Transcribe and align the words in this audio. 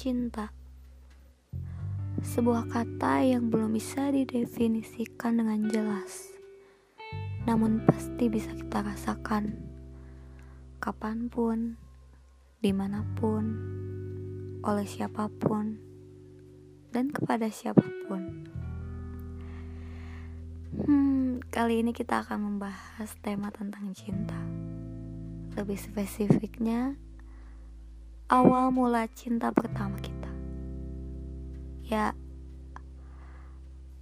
Cinta. 0.00 0.48
Sebuah 2.24 2.72
kata 2.72 3.20
yang 3.20 3.52
belum 3.52 3.76
bisa 3.76 4.08
didefinisikan 4.08 5.36
dengan 5.36 5.68
jelas 5.68 6.40
Namun 7.44 7.84
pasti 7.84 8.32
bisa 8.32 8.48
kita 8.56 8.80
rasakan. 8.80 9.60
Kapan 10.80 11.28
pun, 11.28 11.76
di 12.64 12.72
mana 12.72 13.04
pun, 13.12 13.44
oleh 14.64 14.88
siapa 14.88 15.28
pun, 15.28 15.76
dan 16.96 17.12
kepada 17.12 17.52
siapa 17.52 17.84
pun. 18.08 18.48
Hmm, 20.80 21.44
kali 21.52 21.84
ini 21.84 21.92
kita 21.92 22.24
akan 22.24 22.48
membahas 22.48 23.20
tema 23.20 23.52
tentang 23.52 23.92
cinta. 23.92 24.40
Lebih 25.60 25.76
spesifiknya 25.76 26.96
awal 28.30 28.70
mula 28.70 29.10
cinta 29.10 29.50
pertama 29.50 29.98
kita. 29.98 30.30
Ya, 31.82 32.14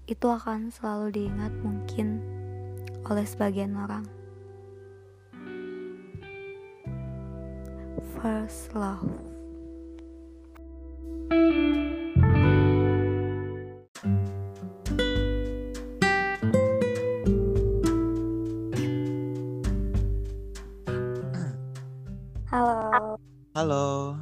itu 0.04 0.28
akan 0.28 0.68
selalu 0.68 1.16
diingat 1.16 1.52
mungkin 1.64 2.20
oleh 3.08 3.24
sebagian 3.24 3.72
orang. 3.72 4.04
First 8.20 8.76
love. 8.76 9.08
Halo. 22.52 23.16
Halo, 23.56 24.12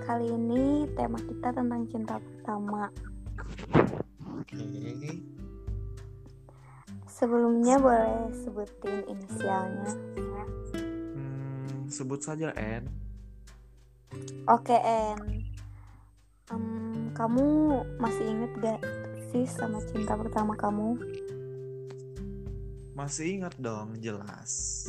Kali 0.00 0.24
ini 0.24 0.88
tema 0.96 1.20
kita 1.20 1.52
tentang 1.52 1.84
cinta 1.92 2.16
pertama. 2.16 2.88
oke. 4.40 4.64
Sebelumnya 7.04 7.76
boleh 7.76 8.32
sebutin 8.40 9.04
inisialnya. 9.04 9.92
Hmm, 10.72 11.92
sebut 11.92 12.24
saja 12.24 12.56
N. 12.56 12.88
Oke, 14.48 14.80
En. 14.80 15.20
Em, 16.48 16.64
kamu 17.12 17.44
masih 18.00 18.24
inget 18.32 18.52
gak 18.64 18.80
sih 19.28 19.44
sama 19.44 19.84
cinta 19.92 20.16
pertama 20.16 20.56
kamu? 20.56 20.96
Masih 22.96 23.36
ingat 23.36 23.52
dong, 23.60 24.00
jelas. 24.00 24.88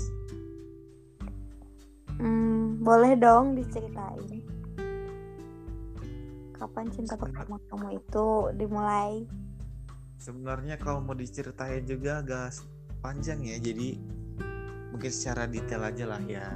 Boleh 2.82 3.14
dong 3.14 3.54
diceritain. 3.54 4.42
Kapan 6.58 6.90
cinta 6.90 7.14
pertama 7.14 7.62
kamu 7.70 8.02
itu 8.02 8.50
dimulai? 8.58 9.22
Sebenarnya 10.18 10.82
kalau 10.82 10.98
mau 10.98 11.14
diceritain 11.14 11.86
juga 11.86 12.26
agak 12.26 12.58
panjang 13.06 13.38
ya, 13.46 13.62
jadi 13.62 14.02
mungkin 14.90 15.12
secara 15.14 15.46
detail 15.46 15.94
aja 15.94 16.09
lah 16.09 16.26
ya. 16.26 16.50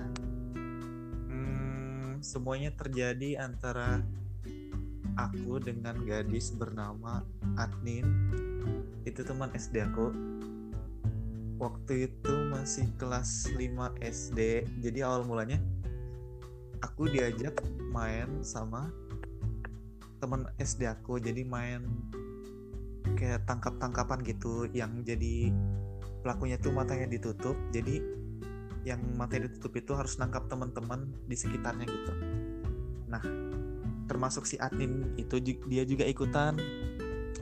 Hmm, 1.30 2.18
semuanya 2.26 2.74
terjadi 2.74 3.46
antara 3.46 4.02
aku 5.22 5.62
dengan 5.62 5.94
gadis 6.10 6.50
bernama 6.58 7.22
Adnin. 7.54 8.06
Itu 9.06 9.22
teman 9.22 9.54
SD 9.54 9.78
aku. 9.78 10.10
Waktu 11.62 12.10
itu 12.10 12.34
masih 12.50 12.90
kelas 12.98 13.46
5 13.54 13.94
SD. 14.02 14.66
Jadi 14.82 15.06
awal 15.06 15.22
mulanya 15.22 15.62
aku 16.82 17.08
diajak 17.12 17.60
main 17.92 18.44
sama 18.44 18.92
teman 20.20 20.50
SD 20.58 20.90
aku. 20.90 21.22
Jadi 21.22 21.46
main 21.46 21.86
kayak 23.16 23.46
tangkap-tangkapan 23.46 24.26
gitu 24.26 24.68
yang 24.74 25.06
jadi 25.06 25.54
pelakunya 26.26 26.58
tuh 26.58 26.74
matanya 26.74 27.06
ditutup. 27.06 27.56
Jadi 27.70 28.02
yang 28.86 29.02
matanya 29.18 29.50
ditutup 29.50 29.74
itu 29.78 29.92
harus 29.98 30.18
nangkap 30.22 30.46
teman-teman 30.46 31.10
di 31.26 31.34
sekitarnya 31.38 31.86
gitu. 31.90 32.14
Nah, 33.10 33.22
termasuk 34.06 34.46
si 34.46 34.58
admin 34.62 35.18
itu 35.18 35.42
dia 35.42 35.84
juga 35.86 36.06
ikutan. 36.06 36.58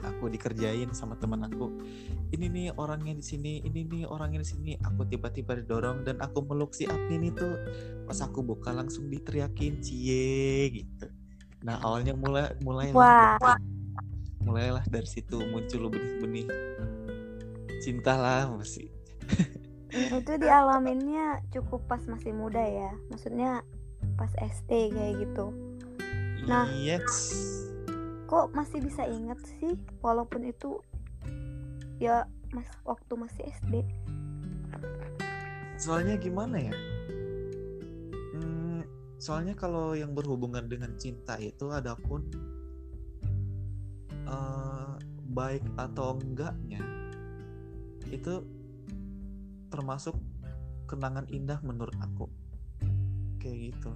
Aku 0.03 0.27
dikerjain 0.27 0.91
sama 0.91 1.15
teman 1.15 1.47
aku. 1.47 1.71
Ini 2.35 2.45
nih 2.51 2.67
orangnya 2.75 3.15
di 3.15 3.23
sini, 3.23 3.63
ini 3.63 3.87
nih 3.87 4.03
orangnya 4.05 4.43
di 4.43 4.49
sini. 4.49 4.71
Aku 4.83 5.07
tiba-tiba 5.07 5.55
didorong 5.57 6.03
dan 6.03 6.19
aku 6.19 6.43
meluk 6.43 6.75
si 6.75 6.83
admin 6.85 7.31
itu. 7.31 7.47
Pas 8.05 8.19
aku 8.19 8.43
buka 8.43 8.75
langsung 8.75 9.07
diteriakin 9.07 9.79
cie 9.79 10.83
gitu. 10.83 11.07
Nah, 11.63 11.79
awalnya 11.79 12.11
mulai 12.11 12.51
mulai 12.59 12.91
Wah, 12.91 13.39
mulailah 14.43 14.83
dari 14.91 15.07
situ 15.07 15.39
muncul 15.39 15.87
benih-benih 15.87 16.47
cinta 17.79 18.15
lah 18.15 18.47
masih 18.51 18.91
itu 20.19 20.33
dialaminnya 20.39 21.39
cukup 21.53 21.85
pas 21.87 22.01
masih 22.09 22.33
muda 22.35 22.59
ya. 22.59 22.91
Maksudnya 23.07 23.63
pas 24.19 24.31
SD 24.41 24.91
kayak 24.91 25.13
gitu. 25.23 25.53
Nah. 26.43 26.67
yes 26.75 27.71
Kok 28.33 28.49
masih 28.49 28.81
bisa 28.81 29.05
inget 29.05 29.37
sih 29.45 29.77
walaupun 30.01 30.41
itu 30.49 30.81
ya 32.01 32.25
mas 32.49 32.65
waktu 32.81 33.13
masih 33.13 33.45
SD. 33.61 33.85
soalnya 35.77 36.17
gimana 36.17 36.57
ya 36.57 36.73
Hmm, 38.33 38.81
soalnya 39.21 39.53
kalau 39.53 39.93
yang 39.93 40.17
berhubungan 40.17 40.65
dengan 40.65 40.97
cinta 40.97 41.37
itu 41.37 41.69
adapun 41.69 42.25
eh, 44.25 44.93
baik 45.29 45.61
atau 45.77 46.17
enggaknya 46.17 46.81
itu 48.09 48.41
termasuk 49.69 50.17
kenangan 50.89 51.29
indah 51.29 51.61
menurut 51.61 51.93
aku 52.01 52.25
kayak 53.37 53.77
gitu 53.77 53.93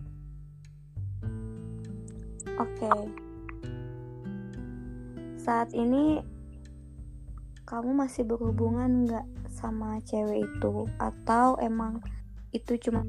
Oke. 2.57 2.89
Saat 5.47 5.71
ini 5.71 6.19
kamu 7.63 7.95
masih 7.95 8.27
berhubungan 8.27 9.07
nggak 9.07 9.23
sama 9.47 9.95
cewek 10.03 10.43
itu? 10.43 10.83
Atau 10.99 11.55
emang 11.63 12.03
itu 12.51 12.75
cuma 12.75 13.07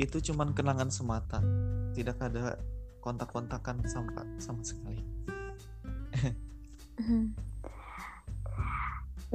itu 0.00 0.32
cuman 0.32 0.56
kenangan 0.56 0.88
semata. 0.88 1.44
Tidak 1.92 2.16
ada 2.24 2.56
kontak-kontakan 3.04 3.84
sama 3.84 4.24
sama 4.40 4.64
sekali. 4.64 5.04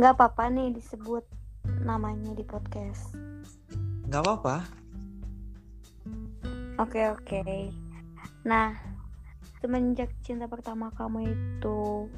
Nggak 0.01 0.13
apa-apa 0.17 0.49
nih 0.49 0.73
disebut 0.73 1.21
namanya 1.85 2.33
di 2.33 2.41
podcast. 2.41 3.13
nggak 4.09 4.21
apa-apa. 4.25 4.65
Oke 6.81 7.13
oke. 7.13 7.41
Nah, 8.45 8.94
semenjak 9.59 10.11
cinta 10.25 10.47
pertama 10.49 10.91
kamu 10.95 11.31
itu 11.31 12.09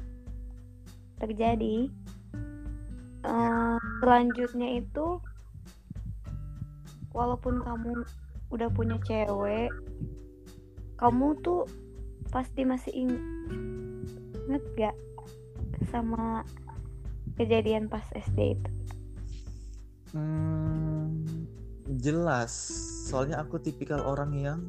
terjadi, 1.18 1.90
eh, 3.26 3.78
selanjutnya 4.02 4.78
itu, 4.78 5.18
walaupun 7.10 7.58
kamu 7.62 8.06
udah 8.54 8.68
punya 8.72 8.96
cewek, 9.02 9.70
kamu 10.98 11.34
tuh 11.42 11.66
pasti 12.30 12.62
masih 12.62 12.92
inget 12.94 14.62
gak 14.76 14.96
sama 15.88 16.44
kejadian 17.38 17.86
pas 17.86 18.04
SD 18.12 18.58
itu? 18.58 18.70
Hmm, 20.12 21.24
jelas. 22.00 22.52
Soalnya 23.08 23.40
aku 23.44 23.60
tipikal 23.60 24.00
orang 24.04 24.32
yang 24.36 24.60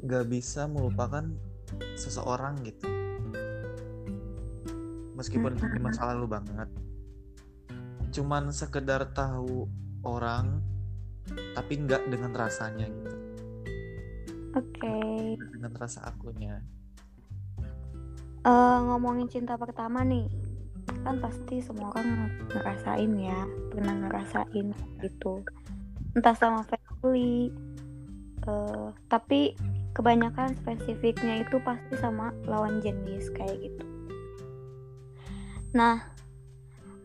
nggak 0.00 0.24
bisa 0.28 0.66
melupakan 0.66 1.24
seseorang 1.96 2.60
gitu. 2.64 2.88
Meskipun 5.16 5.56
itu 5.56 5.66
di 5.68 5.80
masa 5.80 6.12
lalu 6.12 6.40
banget. 6.40 6.68
Cuman 8.10 8.48
sekedar 8.50 9.12
tahu 9.12 9.68
orang, 10.02 10.64
tapi 11.52 11.72
nggak 11.84 12.08
dengan 12.08 12.32
rasanya 12.32 12.88
gitu. 12.88 13.16
Oke. 14.56 14.98
Dengan 15.36 15.72
rasa 15.76 16.08
akunya. 16.08 16.58
Eh, 18.40 18.78
ngomongin 18.88 19.28
cinta 19.28 19.60
pertama 19.60 20.00
nih 20.00 20.24
kan 21.04 21.20
pasti 21.20 21.60
semua 21.60 21.92
orang 21.92 22.28
ngerasain 22.50 23.12
ya 23.20 23.40
pernah 23.68 23.94
ngerasain 24.00 24.66
gitu 25.00 25.44
entah 26.16 26.34
sama 26.34 26.64
family 26.64 27.52
eh, 28.48 28.88
tapi 29.12 29.54
kebanyakan 29.92 30.54
spesifiknya 30.58 31.42
itu 31.42 31.56
pasti 31.62 31.94
sama 31.98 32.30
lawan 32.46 32.78
jenis 32.82 33.30
kayak 33.34 33.58
gitu 33.58 33.84
nah 35.70 36.10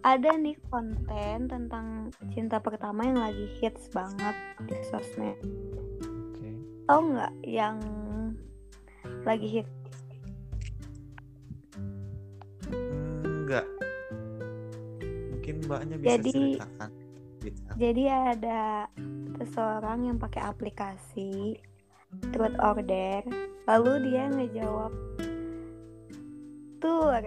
ada 0.06 0.38
nih 0.38 0.54
konten 0.70 1.50
tentang 1.50 2.14
cinta 2.30 2.62
pertama 2.62 3.10
yang 3.10 3.18
lagi 3.18 3.50
hits 3.58 3.90
banget 3.90 4.38
di 4.70 4.78
sosmed. 4.86 5.34
Oke. 6.06 6.50
Tahu 6.86 7.02
nggak 7.10 7.34
yang 7.42 7.82
lagi 9.26 9.48
hit? 9.50 9.68
Enggak. 13.26 13.66
Mungkin 15.34 15.56
mbaknya 15.66 15.96
bisa 15.98 16.10
Jadi- 16.22 16.34
ceritakan. 16.62 16.90
Gitu. 17.42 17.70
Jadi 17.82 18.04
ada 18.10 18.90
seseorang 19.42 20.06
yang 20.06 20.18
pakai 20.22 20.42
aplikasi 20.46 21.58
Truth 22.32 22.58
Order, 22.60 23.22
lalu 23.66 23.92
dia 24.12 24.28
ngejawab 24.30 24.92
tour. 26.78 27.24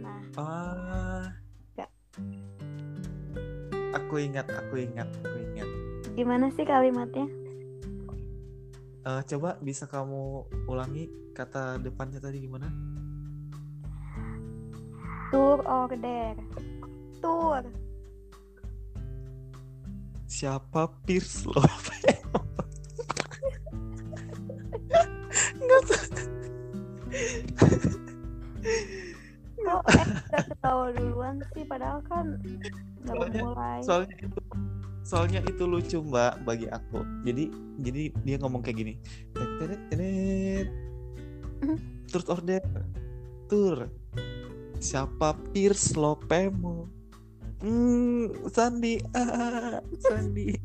Nah, 0.00 0.20
Ah. 0.36 1.26
Ya. 1.74 1.86
Aku 3.96 4.20
ingat, 4.20 4.46
aku 4.48 4.74
ingat, 4.78 5.08
aku 5.20 5.36
ingat. 5.36 5.68
gimana 6.16 6.48
sih 6.52 6.64
kalimatnya? 6.64 7.28
Eh, 9.06 9.22
coba 9.30 9.60
bisa 9.60 9.84
kamu 9.84 10.42
ulangi 10.66 11.06
kata 11.30 11.76
depannya 11.78 12.18
tadi 12.18 12.40
gimana? 12.40 12.66
Tour 15.28 15.60
order. 15.62 16.34
Tour. 17.20 17.62
Siapa 20.26 20.90
Pierce 21.04 21.46
lo? 21.46 21.60
Kok 29.66 29.82
eh 29.90 30.06
udah 30.06 30.44
ketawa 30.46 30.86
duluan 30.94 31.42
sih 31.56 31.64
padahal 31.66 31.98
kan 32.06 32.38
nggak 33.02 33.42
mulai. 33.42 33.82
soalnya 33.82 34.16
itu 34.22 34.40
soalnya 35.06 35.40
itu 35.46 35.62
lucu 35.66 35.98
mbak 36.02 36.42
bagi 36.46 36.66
aku. 36.70 37.02
Jadi 37.26 37.50
jadi 37.82 38.02
dia 38.22 38.36
ngomong 38.42 38.62
kayak 38.62 38.78
gini. 38.84 38.94
Turut 42.10 42.28
order 42.30 42.62
tur. 43.50 43.90
Siapa 44.76 45.32
Pierce 45.56 45.96
Lopemo 45.96 46.96
hmm 47.62 48.50
Sandi 48.52 49.00
ah, 49.16 49.80
Sandi 50.04 50.52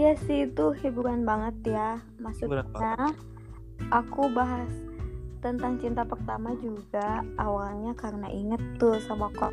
Iya 0.00 0.16
sih 0.24 0.48
itu 0.48 0.72
hiburan 0.80 1.28
banget 1.28 1.76
ya. 1.76 2.00
Maksudnya 2.16 2.64
aku 3.92 4.32
bahas 4.32 4.72
tentang 5.40 5.76
cinta 5.80 6.04
pertama 6.04 6.52
juga 6.60 7.24
awalnya 7.40 7.96
karena 7.96 8.28
inget 8.28 8.60
tuh 8.76 9.00
sama 9.00 9.32
kok 9.32 9.52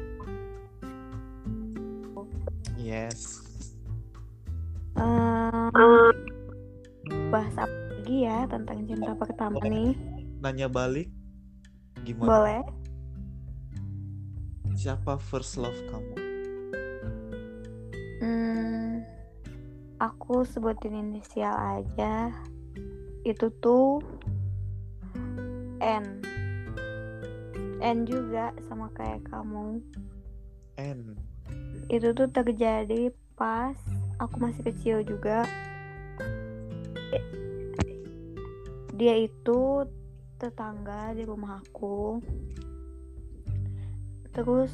yes 2.76 3.44
bahas 7.32 7.56
apa 7.56 7.76
lagi 7.98 8.18
ya 8.24 8.48
tentang 8.48 8.80
cinta 8.88 9.12
pertama 9.16 9.60
nih. 9.64 9.92
nanya 10.40 10.68
balik 10.72 11.12
gimana 12.08 12.28
Boleh? 12.32 12.62
siapa 14.76 15.20
first 15.20 15.60
love 15.60 15.76
kamu 15.92 16.16
Hmm, 18.18 18.47
aku 19.98 20.46
sebutin 20.46 20.94
inisial 20.94 21.54
aja. 21.54 22.30
Itu 23.26 23.50
tuh 23.58 24.02
N. 25.82 26.22
N 27.82 27.98
juga 28.06 28.54
sama 28.66 28.90
kayak 28.94 29.26
kamu. 29.30 29.82
N 30.78 31.18
Itu 31.90 32.14
tuh 32.14 32.30
terjadi 32.30 33.10
pas 33.38 33.78
aku 34.22 34.36
masih 34.38 34.62
kecil 34.66 35.02
juga. 35.02 35.46
Dia 38.98 39.14
itu 39.18 39.86
tetangga 40.42 41.14
di 41.14 41.26
rumah 41.26 41.62
aku. 41.62 42.22
Terus 44.34 44.74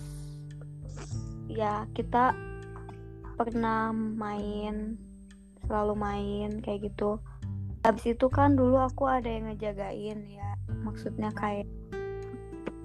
ya 1.48 1.88
kita 1.92 2.36
pernah 3.36 3.92
main 3.92 4.96
selalu 5.68 5.94
main 5.98 6.50
kayak 6.60 6.92
gitu. 6.92 7.20
Habis 7.84 8.16
itu 8.16 8.28
kan 8.32 8.56
dulu 8.56 8.80
aku 8.80 9.08
ada 9.08 9.28
yang 9.28 9.52
ngejagain 9.52 10.20
ya. 10.28 10.50
Maksudnya 10.84 11.32
kayak 11.36 11.68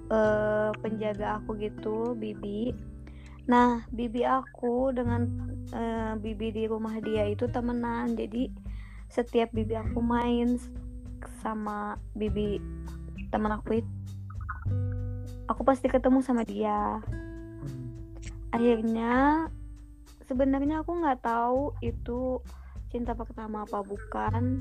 eh 0.09 0.71
penjaga 0.81 1.43
aku 1.43 1.59
gitu 1.61 2.17
bibi. 2.17 2.73
Nah 3.49 3.85
bibi 3.93 4.25
aku 4.25 4.91
dengan 4.97 5.29
eh, 5.73 6.13
bibi 6.17 6.55
di 6.55 6.65
rumah 6.67 6.99
dia 7.05 7.29
itu 7.29 7.47
temenan. 7.49 8.17
Jadi 8.17 8.51
setiap 9.09 9.53
bibi 9.53 9.77
aku 9.77 10.01
main 10.03 10.59
sama 11.41 11.97
bibi 12.17 12.59
teman 13.29 13.59
aku 13.59 13.85
itu 13.85 13.99
aku 15.49 15.65
pasti 15.65 15.89
ketemu 15.89 16.21
sama 16.21 16.45
dia. 16.45 17.01
Akhirnya 18.53 19.49
sebenarnya 20.29 20.85
aku 20.85 20.93
nggak 21.01 21.25
tahu 21.25 21.73
itu 21.81 22.45
cinta 22.89 23.13
pertama 23.13 23.65
apa 23.65 23.85
bukan? 23.85 24.61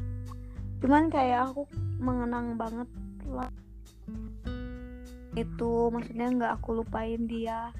Cuman 0.83 1.09
kayak 1.09 1.51
aku 1.51 1.65
mengenang 1.97 2.56
banget 2.59 2.89
lah. 3.27 3.51
Itu 5.33 5.89
maksudnya 5.89 6.31
nggak 6.31 6.53
aku 6.62 6.83
lupain 6.83 7.25
dia. 7.25 7.71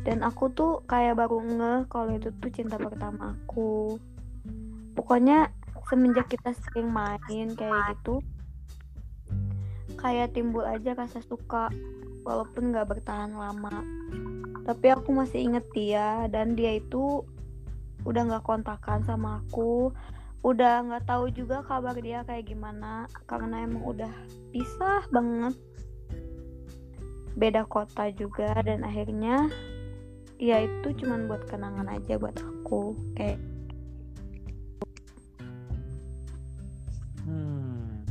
Dan 0.00 0.24
aku 0.24 0.48
tuh 0.50 0.80
kayak 0.88 1.20
baru 1.20 1.44
ngeh 1.44 1.80
kalau 1.92 2.16
itu 2.16 2.32
tuh 2.40 2.50
cinta 2.50 2.80
pertama 2.80 3.36
aku. 3.36 4.00
Pokoknya 4.96 5.52
semenjak 5.90 6.30
kita 6.30 6.54
sering 6.54 6.88
main 6.88 7.52
kayak 7.58 7.98
gitu 7.98 8.22
kayak 10.00 10.32
timbul 10.32 10.64
aja 10.64 10.96
rasa 10.96 11.20
suka 11.20 11.68
walaupun 12.24 12.72
nggak 12.72 12.88
bertahan 12.88 13.36
lama. 13.36 13.84
Tapi 14.64 14.86
aku 14.92 15.12
masih 15.12 15.52
inget 15.52 15.66
dia 15.76 16.24
dan 16.32 16.56
dia 16.56 16.80
itu 16.80 17.24
udah 18.04 18.22
nggak 18.26 18.44
kontakan 18.44 19.04
sama 19.04 19.40
aku 19.44 19.92
udah 20.40 20.88
nggak 20.88 21.04
tahu 21.04 21.28
juga 21.28 21.60
kabar 21.60 21.92
dia 22.00 22.24
kayak 22.24 22.48
gimana 22.48 23.04
karena 23.28 23.60
emang 23.60 23.84
udah 23.84 24.12
pisah 24.52 25.04
banget 25.12 25.52
beda 27.36 27.68
kota 27.68 28.08
juga 28.16 28.56
dan 28.64 28.80
akhirnya 28.80 29.52
ya 30.40 30.64
itu 30.64 30.96
cuman 31.04 31.28
buat 31.28 31.44
kenangan 31.44 31.88
aja 31.92 32.16
buat 32.16 32.36
aku 32.40 32.96
kayak 33.16 33.40
Hmm. 37.20 38.02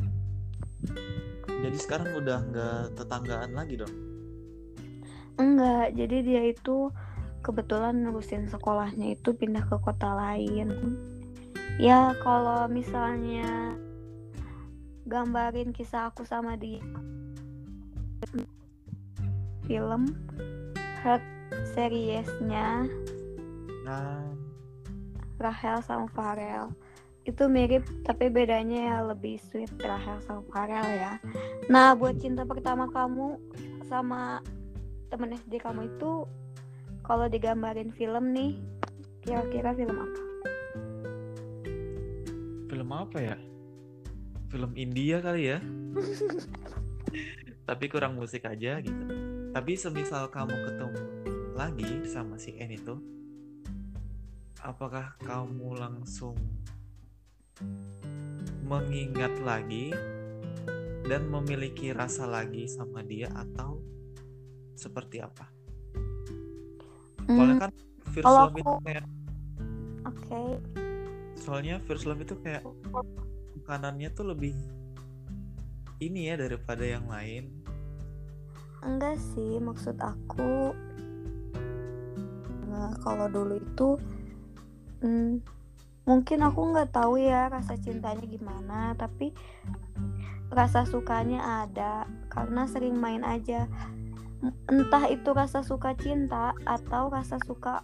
Jadi 1.43 1.75
sekarang 1.75 2.15
udah 2.23 2.39
nggak 2.39 2.95
tetanggaan 2.95 3.51
lagi 3.51 3.75
dong? 3.75 3.91
enggak 5.39 5.95
jadi 5.95 6.17
dia 6.19 6.41
itu 6.51 6.91
kebetulan 7.41 8.03
nerusin 8.03 8.48
sekolahnya 8.48 9.15
itu 9.15 9.36
pindah 9.36 9.63
ke 9.67 9.77
kota 9.81 10.13
lain. 10.15 10.98
Ya 11.79 12.12
kalau 12.19 12.67
misalnya 12.67 13.75
gambarin 15.08 15.72
kisah 15.72 16.12
aku 16.12 16.27
sama 16.27 16.60
dia 16.60 16.84
film 19.65 20.12
Heart 21.01 21.24
seriesnya 21.74 22.86
Nah, 23.89 24.22
Rahel 25.41 25.81
sama 25.81 26.05
Farel. 26.13 26.69
Itu 27.25 27.50
mirip 27.50 27.81
tapi 28.05 28.29
bedanya 28.29 28.79
ya 28.93 28.98
lebih 29.01 29.41
sweet 29.41 29.74
Rahel 29.81 30.22
sama 30.22 30.46
Farel 30.53 30.86
ya. 30.93 31.17
Nah 31.74 31.98
buat 31.98 32.22
cinta 32.22 32.46
pertama 32.46 32.86
kamu 32.93 33.41
sama 33.89 34.46
temen 35.10 35.34
SD 35.34 35.58
kamu 35.58 35.89
itu 35.89 36.29
kalau 37.09 37.25
digambarin 37.25 37.89
film 37.89 38.29
nih 38.37 38.61
kira-kira 39.25 39.73
film 39.73 39.97
apa 39.97 40.29
film 42.89 42.89
apa 42.93 43.17
ya? 43.19 43.37
Film 44.49 44.71
India 44.77 45.17
kali 45.19 45.51
ya? 45.51 45.59
Tapi 47.69 47.85
kurang 47.89 48.17
musik 48.17 48.45
aja 48.45 48.77
gitu. 48.81 49.03
Tapi 49.49 49.73
semisal 49.73 50.29
kamu 50.29 50.53
ketemu 50.53 51.03
lagi 51.57 52.07
sama 52.07 52.37
si 52.39 52.55
N 52.55 52.71
itu, 52.71 52.95
apakah 54.61 55.17
kamu 55.21 55.75
langsung 55.75 56.37
mengingat 58.63 59.33
lagi 59.41 59.91
dan 61.09 61.25
memiliki 61.27 61.91
rasa 61.91 62.29
lagi 62.29 62.69
sama 62.69 63.01
dia 63.01 63.27
atau 63.33 63.81
seperti 64.77 65.19
apa? 65.19 65.58
Soalnya 67.33 67.55
Hmm, 67.55 67.62
kan 67.62 67.71
first 68.13 68.25
kalau 68.25 68.41
love 68.41 68.57
itu 68.57 68.75
kayak 68.86 69.05
oke. 70.07 70.43
Soalnya 71.39 71.75
first 71.88 72.05
love 72.09 72.21
itu 72.21 72.36
kayak 72.43 72.65
makanannya 73.55 74.09
tuh 74.13 74.25
lebih 74.33 74.53
ini 76.00 76.31
ya 76.31 76.36
daripada 76.39 76.83
yang 76.86 77.05
lain. 77.07 77.50
Enggak 78.79 79.19
sih 79.19 79.59
maksud 79.59 80.00
aku 80.00 80.71
nah, 82.69 82.95
kalau 83.03 83.27
dulu 83.27 83.59
itu 83.59 83.89
hmm, 85.03 85.43
mungkin 86.07 86.39
aku 86.41 86.59
nggak 86.74 86.95
tahu 86.95 87.19
ya 87.19 87.51
rasa 87.51 87.75
cintanya 87.75 88.24
gimana 88.25 88.95
tapi 88.95 89.36
rasa 90.50 90.88
sukanya 90.88 91.67
ada 91.67 92.09
karena 92.33 92.65
sering 92.65 92.98
main 92.98 93.21
aja 93.21 93.69
entah 94.72 95.05
itu 95.12 95.29
rasa 95.36 95.65
suka 95.65 95.96
cinta 96.00 96.55
atau 96.63 97.12
rasa 97.12 97.38
suka 97.43 97.84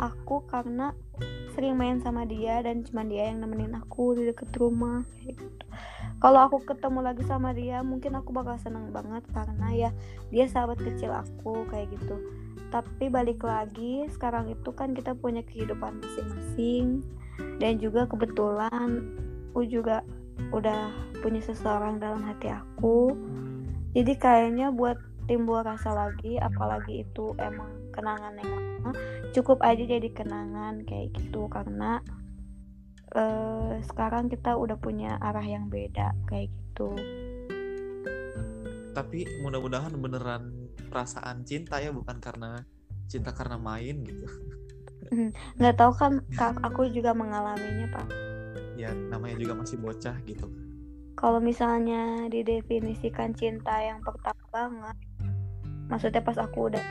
aku 0.00 0.48
karena 0.48 0.96
sering 1.52 1.76
main 1.76 2.00
sama 2.00 2.24
dia 2.24 2.64
dan 2.64 2.80
cuma 2.80 3.04
dia 3.04 3.28
yang 3.28 3.44
nemenin 3.44 3.76
aku 3.76 4.16
di 4.16 4.24
deket 4.32 4.48
rumah 4.56 5.04
kayak 5.20 5.36
gitu. 5.36 5.66
Kalau 6.20 6.40
aku 6.48 6.64
ketemu 6.64 7.00
lagi 7.04 7.24
sama 7.24 7.52
dia, 7.52 7.80
mungkin 7.80 8.16
aku 8.16 8.32
bakal 8.32 8.56
seneng 8.60 8.92
banget 8.92 9.24
karena 9.32 9.68
ya 9.72 9.90
dia 10.32 10.44
sahabat 10.48 10.80
kecil 10.80 11.12
aku 11.12 11.68
kayak 11.68 11.92
gitu. 11.96 12.16
Tapi 12.72 13.12
balik 13.12 13.44
lagi, 13.44 14.04
sekarang 14.08 14.48
itu 14.52 14.70
kan 14.72 14.96
kita 14.96 15.12
punya 15.16 15.44
kehidupan 15.44 16.00
masing-masing 16.00 17.04
dan 17.60 17.76
juga 17.80 18.08
kebetulan 18.08 19.04
aku 19.52 19.66
juga 19.66 20.04
udah 20.54 20.92
punya 21.20 21.42
seseorang 21.44 22.00
dalam 22.00 22.24
hati 22.24 22.48
aku. 22.48 23.12
Jadi 23.92 24.12
kayaknya 24.16 24.70
buat 24.70 24.96
timbul 25.30 25.62
rasa 25.62 25.94
lagi 25.94 26.42
apalagi 26.42 27.06
itu 27.06 27.38
emang 27.38 27.70
kenangan 27.94 28.34
yang 28.34 28.50
lama 28.50 28.90
cukup 29.30 29.62
aja 29.62 29.86
jadi 29.86 30.10
kenangan 30.10 30.82
kayak 30.82 31.14
gitu. 31.14 31.46
Karena 31.46 32.02
uh, 33.14 33.78
sekarang 33.86 34.26
kita 34.26 34.58
udah 34.58 34.74
punya 34.74 35.14
arah 35.22 35.46
yang 35.46 35.70
beda 35.70 36.10
kayak 36.26 36.50
gitu. 36.50 36.98
Tapi 38.90 39.22
mudah-mudahan 39.46 39.94
beneran 39.94 40.50
perasaan 40.90 41.46
cinta 41.46 41.78
ya 41.78 41.94
bukan 41.94 42.18
karena 42.18 42.66
cinta 43.06 43.30
karena 43.30 43.54
main 43.54 44.02
gitu. 44.02 44.26
Hmm, 45.14 45.30
nggak 45.62 45.78
tahu 45.78 45.92
kan 45.94 46.12
kak 46.34 46.58
aku 46.66 46.90
juga 46.90 47.14
mengalaminya 47.14 47.86
pak. 47.94 48.08
Ya 48.74 48.90
namanya 48.90 49.38
juga 49.38 49.62
masih 49.62 49.78
bocah 49.78 50.18
gitu. 50.26 50.50
Kalau 51.14 51.38
misalnya 51.38 52.26
didefinisikan 52.32 53.36
cinta 53.36 53.76
yang 53.78 54.00
pertama 54.00 54.40
banget 54.50 54.96
maksudnya 55.90 56.22
pas 56.22 56.38
aku 56.38 56.70
udah 56.70 56.84